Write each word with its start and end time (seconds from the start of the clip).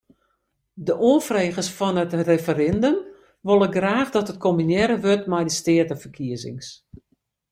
De 0.85 0.93
oanfregers 1.07 1.67
fan 1.77 2.01
it 2.03 2.11
referindum 2.31 2.97
wolle 3.47 3.69
graach 3.77 4.11
dat 4.13 4.29
it 4.33 4.41
kombinearre 4.45 4.97
wurdt 5.05 5.29
mei 5.31 5.43
de 5.47 5.53
steateferkiezings. 5.59 6.67